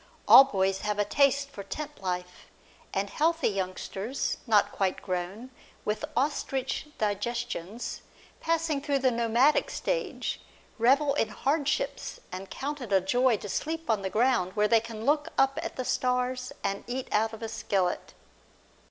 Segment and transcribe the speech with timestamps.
[0.27, 2.47] All boys have a taste for tent life,
[2.91, 5.51] and healthy youngsters not quite grown,
[5.85, 8.01] with ostrich digestions,
[8.39, 10.41] passing through the nomadic stage,
[10.79, 14.79] revel in hardships and count it a joy to sleep on the ground where they
[14.81, 18.15] can look up at the stars, and eat out of a skillet.